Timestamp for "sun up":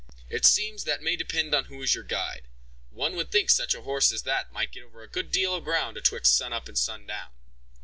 6.35-6.67